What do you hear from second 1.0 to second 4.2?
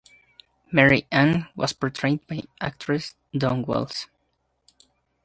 Ann was portrayed by actress Dawn Wells.